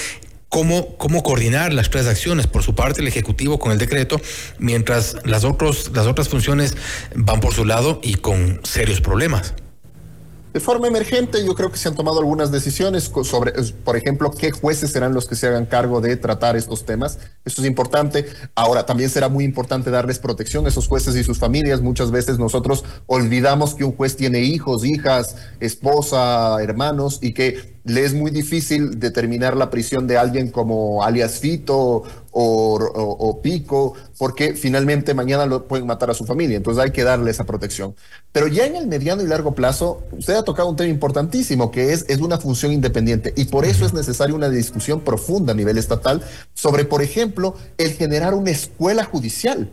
Cómo, 0.47 0.97
cómo, 0.97 1.23
coordinar 1.23 1.73
las 1.73 1.89
tres 1.89 2.05
acciones, 2.05 2.45
por 2.45 2.61
su 2.61 2.75
parte 2.75 3.01
el 3.01 3.07
Ejecutivo 3.07 3.57
con 3.57 3.71
el 3.71 3.79
decreto, 3.79 4.21
mientras 4.59 5.17
las, 5.25 5.43
las 5.43 6.07
otras 6.07 6.29
funciones 6.29 6.77
van 7.15 7.39
por 7.39 7.55
su 7.55 7.65
lado 7.65 7.99
y 8.03 8.15
con 8.15 8.59
serios 8.63 9.01
problemas. 9.01 9.55
De 10.53 10.59
forma 10.59 10.87
emergente, 10.87 11.43
yo 11.43 11.55
creo 11.55 11.71
que 11.71 11.79
se 11.79 11.89
han 11.89 11.95
tomado 11.95 12.19
algunas 12.19 12.51
decisiones 12.51 13.11
sobre, 13.23 13.53
por 13.83 13.97
ejemplo, 13.97 14.29
qué 14.29 14.51
jueces 14.51 14.91
serán 14.91 15.15
los 15.15 15.25
que 15.25 15.35
se 15.35 15.47
hagan 15.47 15.65
cargo 15.65 15.99
de 15.99 16.15
tratar 16.15 16.55
estos 16.55 16.85
temas. 16.85 17.17
Esto 17.45 17.61
es 17.61 17.67
importante. 17.67 18.25
Ahora, 18.55 18.85
también 18.85 19.09
será 19.09 19.29
muy 19.29 19.43
importante 19.43 19.91
darles 19.91 20.19
protección 20.19 20.65
a 20.65 20.69
esos 20.69 20.87
jueces 20.87 21.15
y 21.15 21.23
sus 21.23 21.39
familias. 21.39 21.81
Muchas 21.81 22.11
veces 22.11 22.39
nosotros 22.39 22.83
olvidamos 23.05 23.75
que 23.75 23.83
un 23.83 23.95
juez 23.95 24.15
tiene 24.15 24.39
hijos, 24.39 24.85
hijas, 24.85 25.35
esposa, 25.59 26.61
hermanos 26.61 27.19
y 27.21 27.33
que 27.33 27.73
le 27.85 28.05
es 28.05 28.13
muy 28.13 28.31
difícil 28.31 28.99
determinar 28.99 29.57
la 29.57 29.69
prisión 29.69 30.07
de 30.07 30.17
alguien 30.17 30.49
como 30.49 31.03
alias 31.03 31.39
Fito 31.39 32.03
o, 32.35 33.39
Pico, 33.43 33.93
porque 34.17 34.55
finalmente 34.55 35.13
mañana 35.13 35.45
lo 35.45 35.67
pueden 35.67 35.85
matar 35.85 36.09
a 36.09 36.13
su 36.15 36.25
familia, 36.25 36.57
entonces 36.57 36.83
hay 36.83 36.91
que 36.91 37.03
darle 37.03 37.29
esa 37.29 37.43
protección. 37.43 37.95
Pero 38.31 38.47
ya 38.47 38.65
en 38.65 38.75
el 38.75 38.87
mediano 38.87 39.21
y 39.21 39.27
largo 39.27 39.53
plazo, 39.53 40.01
usted 40.11 40.33
ha 40.35 40.43
tocado 40.43 40.69
un 40.69 40.75
tema 40.75 40.89
importantísimo, 40.89 41.69
que 41.69 41.93
es, 41.93 42.05
es 42.07 42.19
una 42.19 42.39
función 42.39 42.71
independiente, 42.71 43.33
y 43.35 43.45
por 43.45 43.65
eso 43.65 43.85
es 43.85 43.93
necesaria 43.93 44.33
una 44.33 44.49
discusión 44.49 45.01
profunda 45.01 45.51
a 45.51 45.55
nivel 45.55 45.77
estatal 45.77 46.23
sobre, 46.55 46.85
por 46.85 47.03
ejemplo, 47.03 47.32
el 47.77 47.93
generar 47.93 48.33
una 48.33 48.51
escuela 48.51 49.03
judicial. 49.03 49.69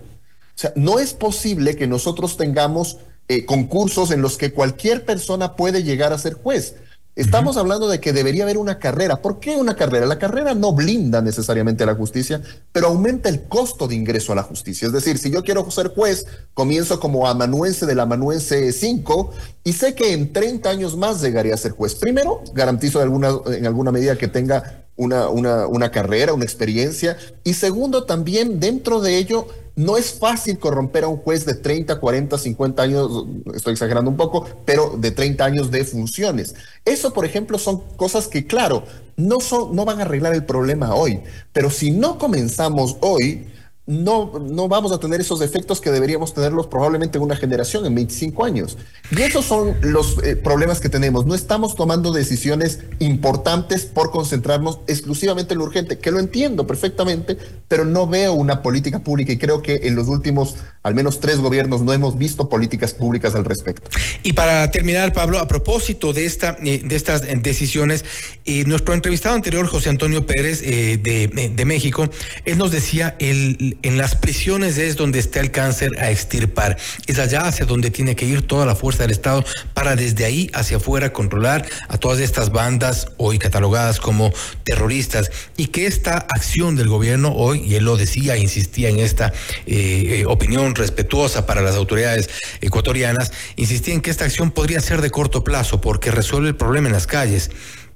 O 0.55 0.59
sea, 0.61 0.73
no 0.77 0.99
es 0.99 1.15
posible 1.15 1.77
que 1.77 1.87
nosotros 1.87 2.37
tengamos 2.37 2.99
eh, 3.29 3.45
concursos 3.45 4.11
en 4.11 4.23
los 4.23 4.37
que 4.37 4.53
cualquier 4.53 5.05
persona 5.05 5.57
puede 5.57 5.83
llegar 5.83 6.13
a 6.13 6.19
ser 6.19 6.35
juez. 6.35 6.75
Estamos 7.17 7.57
hablando 7.57 7.89
de 7.89 8.01
que 8.01 8.13
debería 8.13 8.45
haber 8.45 8.57
una 8.57 8.79
carrera. 8.79 9.21
¿Por 9.21 9.41
qué 9.41 9.57
una 9.57 9.75
carrera? 9.75 10.07
La 10.07 10.19
carrera 10.19 10.55
no 10.55 10.73
blinda 10.73 11.21
necesariamente 11.21 11.83
a 11.83 11.87
la 11.87 11.95
justicia, 11.95 12.41
pero 12.73 12.87
aumenta 12.87 13.29
el 13.29 13.43
costo 13.43 13.89
de 13.89 13.97
ingreso 13.97 14.33
a 14.33 14.37
la 14.37 14.43
justicia. 14.43 14.87
Es 14.87 14.93
decir, 14.93 15.19
si 15.19 15.31
yo 15.31 15.43
quiero 15.43 15.71
ser 15.71 15.89
juez, 15.89 16.27
comienzo 16.55 16.99
como 16.99 17.27
amanuense 17.27 17.85
del 17.85 18.01
amanuense 18.01 18.73
5 18.73 19.33
y 19.65 19.73
sé 19.75 19.95
que 19.95 20.13
en 20.13 20.33
30 20.33 20.71
años 20.71 20.97
más 20.97 21.21
llegaría 21.21 21.55
a 21.55 21.59
ser 21.59 21.73
juez. 21.73 21.95
Primero, 21.97 22.43
garantizo 22.55 23.01
alguna, 23.01 23.33
en 23.55 23.67
alguna 23.67 23.93
medida 23.93 24.17
que 24.17 24.29
tenga 24.29 24.87
una, 25.01 25.31
una, 25.31 25.67
una 25.67 25.91
carrera, 25.91 26.35
una 26.35 26.45
experiencia. 26.45 27.17
Y 27.43 27.55
segundo, 27.55 28.05
también 28.05 28.61
dentro 28.61 29.01
de 29.01 29.17
ello 29.17 29.47
no 29.75 29.97
es 29.97 30.13
fácil 30.13 30.59
corromper 30.59 31.05
a 31.05 31.09
un 31.09 31.17
juez 31.17 31.47
de 31.47 31.55
30, 31.55 31.99
40, 31.99 32.37
50 32.37 32.83
años, 32.83 33.27
estoy 33.55 33.73
exagerando 33.73 34.11
un 34.11 34.19
poco, 34.19 34.47
pero 34.67 34.95
de 34.99 35.11
30 35.11 35.43
años 35.43 35.71
de 35.71 35.85
funciones. 35.85 36.55
Eso, 36.85 37.15
por 37.15 37.25
ejemplo, 37.25 37.59
son 37.59 37.81
cosas 37.97 38.29
que, 38.29 38.47
claro, 38.47 38.85
no, 39.17 39.41
son, 39.41 39.75
no 39.75 39.87
van 39.87 40.01
a 40.01 40.03
arreglar 40.03 40.35
el 40.35 40.45
problema 40.45 40.95
hoy, 40.95 41.21
pero 41.55 41.71
si 41.71 41.93
no 41.93 42.19
comenzamos 42.19 42.99
hoy, 43.01 43.47
no, 43.87 44.39
no 44.39 44.69
vamos 44.69 44.93
a 44.93 45.01
tener 45.01 45.21
esos 45.21 45.41
efectos 45.41 45.81
que 45.81 45.91
deberíamos 45.91 46.33
tenerlos 46.33 46.67
probablemente 46.69 47.19
en 47.19 47.25
una 47.25 47.35
generación, 47.35 47.87
en 47.87 47.95
25 47.95 48.45
años. 48.45 48.79
Y 49.11 49.23
esos 49.23 49.45
son 49.45 49.75
los 49.81 50.23
eh, 50.23 50.37
problemas 50.37 50.81
que 50.81 50.89
tenemos. 50.89 51.27
No 51.27 51.35
estamos 51.35 51.75
tomando 51.75 52.13
decisiones 52.13 52.81
importantes 53.01 53.87
por 53.87 54.11
concentrarnos 54.11 54.81
exclusivamente 54.87 55.55
en 55.55 55.59
lo 55.59 55.65
urgente, 55.65 55.99
que 55.99 56.13
lo 56.13 56.21
entiendo 56.21 56.67
perfectamente, 56.67 57.37
pero 57.67 57.85
no 57.85 58.07
veo 58.07 58.35
una 58.35 58.63
política 58.63 59.01
pública 59.01 59.33
y 59.33 59.39
creo 59.39 59.63
que 59.63 59.81
en 59.85 59.97
los 59.97 60.09
últimos 60.09 60.57
al 60.83 60.95
menos 60.95 61.21
tres 61.21 61.39
gobiernos 61.39 61.83
no 61.83 61.93
hemos 61.93 62.17
visto 62.17 62.49
políticas 62.49 62.95
públicas 62.95 63.35
al 63.35 63.45
respecto. 63.45 63.91
Y 64.23 64.33
para 64.33 64.71
terminar, 64.71 65.13
Pablo, 65.13 65.39
a 65.39 65.49
propósito 65.49 66.13
de, 66.13 66.27
esta, 66.27 66.57
eh, 66.63 66.83
de 66.85 66.97
estas 66.97 67.23
decisiones, 67.43 68.05
eh, 68.45 68.65
nuestro 68.65 68.95
entrevistado 68.95 69.35
anterior, 69.35 69.67
José 69.67 69.91
Antonio 69.91 70.27
Pérez 70.27 70.61
de, 70.61 71.53
de 71.55 71.65
México, 71.65 72.09
él 72.45 72.59
nos 72.59 72.71
decía 72.71 73.17
el 73.19 73.79
en 73.83 73.99
las 73.99 74.15
prisiones 74.15 74.79
es 74.79 74.97
donde 74.97 75.19
está 75.19 75.41
el 75.41 75.51
cáncer 75.51 75.93
a 75.99 76.11
extirpar. 76.11 76.77
Es 77.07 77.19
allá 77.19 77.47
hacia 77.47 77.67
donde 77.67 77.91
tiene 77.91 78.17
que 78.17 78.27
ir 78.27 78.47
toda 78.47 78.67
la 78.67 78.75
fuerza 78.75 79.03
del 79.03 79.13
Estado 79.13 79.45
para 79.75 79.97
desde 79.97 80.25
ahí 80.25 80.51
hacia 80.55 80.79
afuera 80.79 81.13
controlar 81.13 81.67
a 81.89 81.99
todas 81.99 82.21
estas 82.21 82.51
bandas 82.51 83.09
hoy 83.17 83.39
catalogadas 83.39 84.01
como 84.01 84.33
terroristas 84.65 85.31
y 85.57 85.67
que 85.67 85.87
esta 85.87 86.19
acción 86.19 86.77
del 86.77 86.89
gobierno 86.89 87.33
hoy, 87.35 87.63
y 87.65 87.75
él 87.75 87.85
lo 87.85 87.97
decía, 87.97 88.37
insistía 88.37 88.89
en 88.89 88.99
esta 88.99 89.33
eh, 89.67 90.21
eh, 90.21 90.25
respetuosa 90.75 91.47
para 91.47 91.63
las 91.63 91.77
autoridades 91.77 92.31
ecuatorianas, 92.61 93.33
insistía 93.57 93.95
en 93.95 94.01
que 94.01 94.11
esta 94.11 94.25
acción 94.25 94.51
podría 94.51 94.81
ser 94.81 95.01
de 95.01 95.11
corto 95.11 95.45
plazo 95.45 95.81
porque 95.81 96.11
resuelve 96.11 96.49
el 96.49 96.57
problema 96.57 96.89
en 96.89 96.95
las 96.95 97.07
calles 97.07 97.51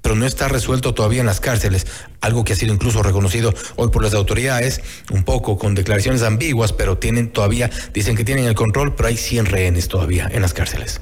pero 0.05 0.15
no 0.15 0.27
está 0.27 0.47
resuelto 0.47 0.93
todavía 0.93 1.21
en 1.21 1.25
las 1.25 1.39
cárceles, 1.39 1.87
algo 2.21 2.43
que 2.43 2.53
ha 2.53 2.55
sido 2.55 2.71
incluso 2.71 3.01
reconocido 3.01 3.55
hoy 3.75 3.89
por 3.89 4.03
las 4.03 4.13
autoridades, 4.13 4.81
un 5.09 5.23
poco 5.23 5.57
con 5.57 5.73
declaraciones 5.73 6.21
ambiguas, 6.21 6.73
pero 6.73 6.99
tienen 6.99 7.31
todavía, 7.31 7.71
dicen 7.91 8.15
que 8.15 8.23
tienen 8.23 8.45
el 8.45 8.53
control, 8.53 8.93
pero 8.93 9.09
hay 9.09 9.17
100 9.17 9.47
rehenes 9.47 9.87
todavía 9.87 10.29
en 10.31 10.43
las 10.43 10.53
cárceles. 10.53 11.01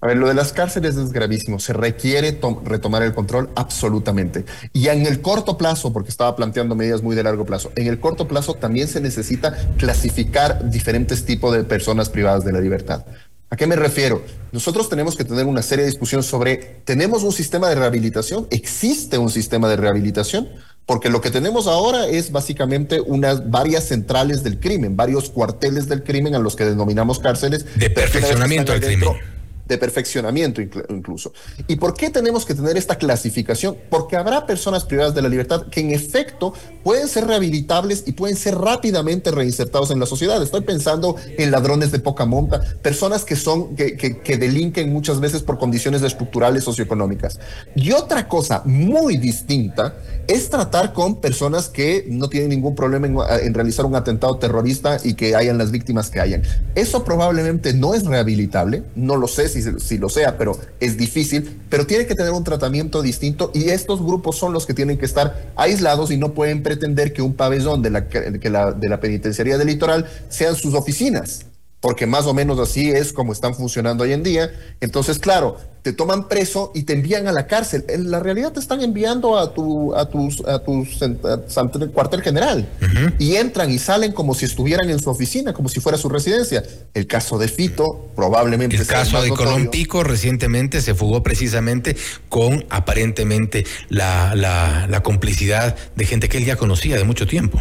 A 0.00 0.06
ver, 0.06 0.16
lo 0.16 0.28
de 0.28 0.34
las 0.34 0.52
cárceles 0.52 0.96
es 0.96 1.12
gravísimo. 1.12 1.58
Se 1.58 1.72
requiere 1.72 2.40
retomar 2.64 3.02
el 3.02 3.14
control 3.14 3.50
absolutamente. 3.56 4.44
Y 4.72 4.88
en 4.88 5.06
el 5.06 5.20
corto 5.20 5.58
plazo, 5.58 5.92
porque 5.92 6.10
estaba 6.10 6.36
planteando 6.36 6.76
medidas 6.76 7.02
muy 7.02 7.16
de 7.16 7.24
largo 7.24 7.44
plazo, 7.44 7.72
en 7.74 7.88
el 7.88 7.98
corto 7.98 8.28
plazo 8.28 8.54
también 8.54 8.86
se 8.86 9.00
necesita 9.00 9.56
clasificar 9.76 10.70
diferentes 10.70 11.24
tipos 11.24 11.52
de 11.52 11.64
personas 11.64 12.10
privadas 12.10 12.44
de 12.44 12.52
la 12.52 12.60
libertad. 12.60 13.04
¿A 13.50 13.56
qué 13.56 13.66
me 13.66 13.74
refiero? 13.76 14.22
Nosotros 14.52 14.88
tenemos 14.88 15.16
que 15.16 15.24
tener 15.24 15.46
una 15.46 15.62
seria 15.62 15.86
discusión 15.86 16.22
sobre, 16.22 16.82
¿tenemos 16.84 17.24
un 17.24 17.32
sistema 17.32 17.68
de 17.68 17.74
rehabilitación? 17.74 18.46
¿Existe 18.50 19.18
un 19.18 19.30
sistema 19.30 19.68
de 19.68 19.78
rehabilitación? 19.78 20.48
Porque 20.86 21.08
lo 21.08 21.20
que 21.20 21.30
tenemos 21.30 21.66
ahora 21.66 22.06
es 22.06 22.30
básicamente 22.30 23.00
unas 23.00 23.50
varias 23.50 23.84
centrales 23.84 24.44
del 24.44 24.60
crimen, 24.60 24.96
varios 24.96 25.30
cuarteles 25.30 25.88
del 25.88 26.04
crimen 26.04 26.34
a 26.34 26.38
los 26.38 26.56
que 26.56 26.66
denominamos 26.66 27.18
cárceles. 27.18 27.66
De 27.76 27.90
perfeccionamiento 27.90 28.72
del 28.72 28.82
crimen 28.82 29.37
de 29.68 29.76
perfeccionamiento 29.76 30.62
incluso. 30.62 31.32
¿Y 31.66 31.76
por 31.76 31.94
qué 31.94 32.10
tenemos 32.10 32.46
que 32.46 32.54
tener 32.54 32.76
esta 32.76 32.96
clasificación? 32.96 33.76
Porque 33.90 34.16
habrá 34.16 34.46
personas 34.46 34.84
privadas 34.84 35.14
de 35.14 35.20
la 35.20 35.28
libertad 35.28 35.66
que 35.70 35.80
en 35.80 35.90
efecto 35.90 36.54
pueden 36.82 37.06
ser 37.06 37.26
rehabilitables 37.26 38.04
y 38.06 38.12
pueden 38.12 38.36
ser 38.36 38.56
rápidamente 38.56 39.30
reinsertados 39.30 39.90
en 39.90 40.00
la 40.00 40.06
sociedad. 40.06 40.42
Estoy 40.42 40.62
pensando 40.62 41.16
en 41.36 41.50
ladrones 41.50 41.92
de 41.92 41.98
poca 41.98 42.24
monta, 42.24 42.62
personas 42.82 43.24
que 43.24 43.36
son, 43.36 43.76
que, 43.76 43.96
que, 43.96 44.36
delinquen 44.38 44.90
muchas 44.90 45.20
veces 45.20 45.42
por 45.42 45.58
condiciones 45.58 46.02
estructurales 46.02 46.64
socioeconómicas. 46.64 47.38
Y 47.76 47.92
otra 47.92 48.26
cosa 48.26 48.62
muy 48.64 49.18
distinta 49.18 49.96
es 50.26 50.48
tratar 50.48 50.94
con 50.94 51.20
personas 51.20 51.68
que 51.68 52.06
no 52.08 52.28
tienen 52.28 52.50
ningún 52.50 52.74
problema 52.74 53.06
en, 53.06 53.46
en 53.46 53.54
realizar 53.54 53.84
un 53.84 53.96
atentado 53.96 54.38
terrorista 54.38 54.98
y 55.04 55.14
que 55.14 55.36
hayan 55.36 55.58
las 55.58 55.70
víctimas 55.70 56.08
que 56.08 56.20
hayan. 56.20 56.42
Eso 56.74 57.04
probablemente 57.04 57.74
no 57.74 57.94
es 57.94 58.06
rehabilitable, 58.06 58.84
no 58.94 59.16
lo 59.16 59.28
sé 59.28 59.48
si 59.48 59.57
si, 59.62 59.98
lo 59.98 60.08
sea, 60.08 60.36
pero 60.36 60.58
es 60.80 60.96
difícil, 60.96 61.60
pero 61.68 61.86
tiene 61.86 62.06
que 62.06 62.14
tener 62.14 62.32
un 62.32 62.44
tratamiento 62.44 63.02
distinto 63.02 63.50
y 63.54 63.70
estos 63.70 64.02
grupos 64.02 64.36
son 64.36 64.52
los 64.52 64.66
que 64.66 64.74
tienen 64.74 64.98
que 64.98 65.06
estar 65.06 65.52
aislados 65.56 66.10
y 66.10 66.16
no 66.16 66.34
pueden 66.34 66.62
pretender 66.62 67.12
que 67.12 67.22
un 67.22 67.34
pabellón 67.34 67.82
de 67.82 67.90
la, 67.90 68.08
que 68.08 68.50
la, 68.50 68.72
de 68.72 68.88
la 68.88 69.00
penitenciaría 69.00 69.58
del 69.58 69.68
litoral 69.68 70.06
sean 70.28 70.54
sus 70.54 70.74
oficinas 70.74 71.47
porque 71.80 72.06
más 72.06 72.26
o 72.26 72.34
menos 72.34 72.58
así 72.58 72.90
es 72.90 73.12
como 73.12 73.32
están 73.32 73.54
funcionando 73.54 74.04
hoy 74.04 74.12
en 74.12 74.22
día. 74.22 74.50
Entonces, 74.80 75.18
claro, 75.18 75.58
te 75.82 75.92
toman 75.92 76.28
preso 76.28 76.72
y 76.74 76.82
te 76.82 76.92
envían 76.92 77.28
a 77.28 77.32
la 77.32 77.46
cárcel. 77.46 77.84
En 77.88 78.10
la 78.10 78.18
realidad 78.20 78.52
te 78.52 78.60
están 78.60 78.82
enviando 78.82 79.38
a 79.38 79.54
tu 79.54 79.94
a 79.94 80.06
tus 80.06 80.44
a 80.46 80.58
tus 80.58 80.98
cuartel 81.94 82.22
general 82.22 82.68
y 83.18 83.36
entran 83.36 83.70
y 83.70 83.78
salen 83.78 84.12
como 84.12 84.34
si 84.34 84.44
estuvieran 84.44 84.90
en 84.90 84.98
su 84.98 85.08
oficina, 85.08 85.52
como 85.52 85.68
si 85.68 85.80
fuera 85.80 85.96
su 85.96 86.08
residencia. 86.08 86.64
El 86.94 87.06
caso 87.06 87.38
de 87.38 87.48
Fito 87.48 88.10
probablemente 88.16 88.76
el 88.76 88.86
caso 88.86 89.22
de 89.22 89.30
Colón 89.30 89.68
Pico 89.68 90.02
recientemente 90.02 90.82
se 90.82 90.94
fugó 90.94 91.22
precisamente 91.22 91.96
con 92.28 92.64
aparentemente 92.70 93.64
la, 93.88 94.34
la, 94.34 94.86
la 94.88 95.02
complicidad 95.02 95.76
de 95.94 96.06
gente 96.06 96.28
que 96.28 96.38
él 96.38 96.44
ya 96.44 96.56
conocía 96.56 96.96
de 96.96 97.04
mucho 97.04 97.26
tiempo. 97.26 97.60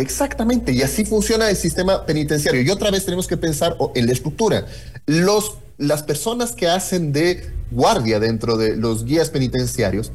Exactamente, 0.00 0.72
y 0.72 0.82
así 0.82 1.04
funciona 1.04 1.50
el 1.50 1.56
sistema 1.56 2.06
penitenciario. 2.06 2.62
Y 2.62 2.70
otra 2.70 2.90
vez 2.90 3.04
tenemos 3.04 3.26
que 3.26 3.36
pensar 3.36 3.76
en 3.94 4.06
la 4.06 4.12
estructura. 4.12 4.66
Los, 5.06 5.58
las 5.76 6.02
personas 6.02 6.52
que 6.52 6.68
hacen 6.68 7.12
de 7.12 7.50
guardia 7.70 8.20
dentro 8.20 8.56
de 8.56 8.76
los 8.76 9.04
guías 9.04 9.30
penitenciarios 9.30 10.12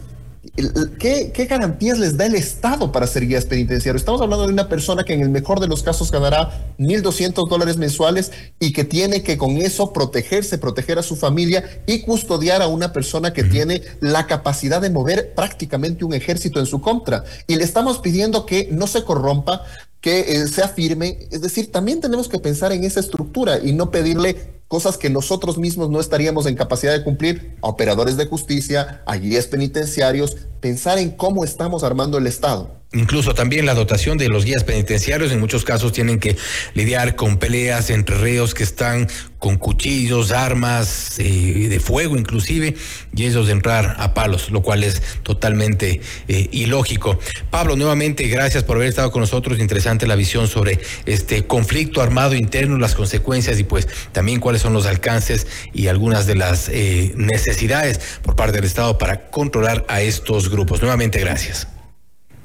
¿Qué, 1.00 1.47
garantías 1.50 1.97
les 2.00 2.17
da 2.17 2.25
el 2.25 2.35
Estado 2.35 2.91
para 2.91 3.07
ser 3.07 3.25
guías 3.25 3.45
penitenciarios? 3.45 4.01
Estamos 4.01 4.21
hablando 4.21 4.45
de 4.45 4.51
una 4.51 4.67
persona 4.67 5.05
que 5.05 5.13
en 5.13 5.21
el 5.21 5.29
mejor 5.29 5.62
de 5.62 5.67
los 5.67 5.83
casos 5.83 6.12
ganará 6.12 6.75
1.200 6.79 7.47
dólares 7.47 7.77
mensuales 7.77 8.31
y 8.59 8.73
que 8.73 8.83
tiene 8.83 9.23
que 9.23 9.38
con 9.38 9.55
eso 9.55 9.93
protegerse, 9.93 10.57
proteger 10.57 11.00
a 11.00 11.03
su 11.03 11.15
familia 11.15 11.83
y 11.88 12.01
custodiar 12.01 12.62
a 12.62 12.67
una 12.67 12.91
persona 12.91 13.31
que 13.31 13.45
tiene 13.45 13.83
la 14.01 14.27
capacidad 14.27 14.81
de 14.81 14.89
mover 14.89 15.33
prácticamente 15.33 16.03
un 16.03 16.13
ejército 16.13 16.59
en 16.59 16.65
su 16.65 16.81
contra. 16.81 17.23
Y 17.47 17.55
le 17.55 17.63
estamos 17.63 18.00
pidiendo 18.00 18.45
que 18.45 18.67
no 18.69 18.88
se 18.88 19.05
corrompa, 19.05 19.62
que 20.01 20.19
eh, 20.19 20.47
sea 20.50 20.67
firme. 20.67 21.19
Es 21.31 21.41
decir, 21.41 21.71
también 21.71 22.01
tenemos 22.01 22.27
que 22.27 22.38
pensar 22.38 22.73
en 22.73 22.83
esa 22.83 23.00
estructura 23.00 23.59
y 23.63 23.71
no 23.71 23.91
pedirle 23.91 24.52
cosas 24.67 24.98
que 24.98 25.10
nosotros 25.10 25.58
mismos 25.58 25.89
no 25.89 26.00
estaríamos 26.00 26.46
en 26.46 26.55
capacidad 26.55 26.93
de 26.93 27.03
cumplir, 27.03 27.58
a 27.62 27.70
operadores 27.70 28.17
de 28.17 28.25
justicia, 28.25 29.03
a 29.05 29.15
guías 29.17 29.48
penitenciarios, 29.48 30.38
pensar 30.60 30.98
en 30.98 31.12
cómo 31.12 31.43
estamos 31.43 31.84
armando 31.84 32.17
el 32.17 32.27
Estado. 32.27 32.82
Incluso 32.93 33.33
también 33.33 33.65
la 33.65 33.73
dotación 33.73 34.17
de 34.17 34.29
los 34.29 34.45
guías 34.45 34.63
penitenciarios 34.63 35.31
en 35.31 35.39
muchos 35.39 35.63
casos 35.63 35.91
tienen 35.91 36.19
que 36.19 36.38
lidiar 36.75 37.15
con 37.15 37.38
peleas 37.38 37.89
entre 37.89 38.17
reos 38.17 38.53
que 38.53 38.63
están 38.63 39.07
con 39.39 39.57
cuchillos, 39.57 40.31
armas 40.31 41.19
eh, 41.19 41.67
de 41.69 41.79
fuego 41.81 42.15
inclusive, 42.15 42.75
y 43.13 43.25
ellos 43.25 43.50
entrar 43.50 43.95
a 44.00 44.13
palos, 44.13 44.51
lo 44.51 44.62
cual 44.62 44.83
es 44.83 45.01
totalmente 45.23 46.00
eh, 46.27 46.47
ilógico. 46.51 47.19
Pablo, 47.50 47.75
nuevamente 47.75 48.27
gracias 48.27 48.63
por 48.63 48.77
haber 48.77 48.88
estado 48.88 49.12
con 49.12 49.19
nosotros. 49.19 49.59
Interesante 49.59 50.07
la 50.07 50.15
visión 50.15 50.47
sobre 50.47 50.79
este 51.05 51.45
conflicto 51.45 52.01
armado 52.01 52.35
interno, 52.35 52.77
las 52.77 52.95
consecuencias 52.95 53.59
y 53.59 53.63
pues 53.63 53.88
también 54.12 54.39
cuáles 54.39 54.62
son 54.62 54.71
los 54.71 54.85
alcances 54.85 55.47
y 55.73 55.88
algunas 55.88 56.25
de 56.25 56.35
las 56.35 56.69
eh, 56.69 57.12
necesidades 57.17 58.00
por 58.21 58.35
parte 58.35 58.57
del 58.57 58.65
Estado 58.65 58.97
para 58.97 59.29
controlar 59.29 59.83
a 59.89 60.01
estos 60.01 60.50
grupos. 60.50 60.79
Nuevamente 60.81 61.19
gracias. 61.19 61.72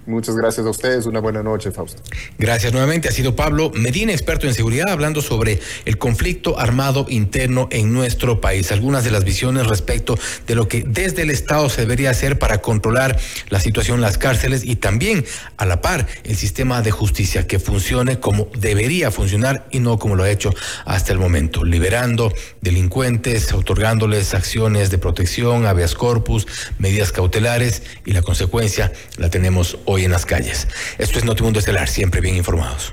Muchas 0.08 0.36
gracias 0.36 0.64
a 0.66 0.70
ustedes. 0.70 1.04
Una 1.04 1.20
buena 1.20 1.42
noche, 1.42 1.70
Fausto. 1.70 2.00
Gracias 2.38 2.72
nuevamente. 2.72 3.10
Ha 3.10 3.12
sido 3.12 3.36
Pablo 3.36 3.70
Medina, 3.74 4.10
experto 4.10 4.46
en 4.46 4.54
seguridad, 4.54 4.88
hablando 4.88 5.20
sobre 5.20 5.60
el 5.84 5.98
conflicto 5.98 6.58
armado 6.58 7.04
interno 7.10 7.68
en 7.70 7.92
nuestro 7.92 8.40
país. 8.40 8.72
Algunas 8.72 9.04
de 9.04 9.10
las 9.10 9.24
visiones 9.24 9.66
respecto 9.66 10.18
de 10.46 10.54
lo 10.54 10.66
que 10.66 10.82
desde 10.86 11.22
el 11.22 11.30
Estado 11.30 11.68
se 11.68 11.82
debería 11.82 12.08
hacer 12.08 12.38
para 12.38 12.62
controlar 12.62 13.18
la 13.50 13.60
situación 13.60 13.96
en 13.96 14.00
las 14.00 14.16
cárceles 14.16 14.64
y 14.64 14.76
también 14.76 15.26
a 15.58 15.66
la 15.66 15.82
par 15.82 16.06
el 16.24 16.36
sistema 16.36 16.80
de 16.80 16.90
justicia 16.90 17.46
que 17.46 17.58
funcione 17.58 18.18
como 18.18 18.48
debería 18.58 19.10
funcionar 19.10 19.66
y 19.70 19.80
no 19.80 19.98
como 19.98 20.16
lo 20.16 20.22
ha 20.22 20.30
hecho 20.30 20.54
hasta 20.86 21.12
el 21.12 21.18
momento, 21.18 21.64
liberando 21.64 22.32
delincuentes, 22.62 23.52
otorgándoles 23.52 24.32
acciones 24.32 24.90
de 24.90 24.96
protección, 24.96 25.66
habeas 25.66 25.94
corpus, 25.94 26.46
medidas 26.78 27.12
cautelares 27.12 27.82
y 28.06 28.12
la 28.12 28.22
consecuencia 28.22 28.90
la 29.18 29.28
tenemos 29.28 29.76
hoy 29.84 29.97
en 30.04 30.12
las 30.12 30.26
calles. 30.26 30.68
Esto 30.98 31.18
es 31.18 31.24
Notimundo 31.24 31.58
Estelar, 31.58 31.88
siempre 31.88 32.20
bien 32.20 32.36
informados. 32.36 32.92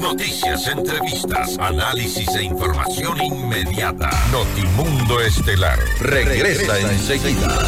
Noticias, 0.00 0.66
entrevistas, 0.66 1.58
análisis 1.58 2.28
e 2.34 2.42
información 2.42 3.22
inmediata. 3.22 4.10
Notimundo 4.30 5.20
Estelar 5.20 5.78
regresa 6.00 6.78
enseguida. 6.78 7.58